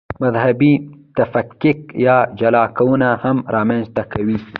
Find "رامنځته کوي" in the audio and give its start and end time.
3.55-4.37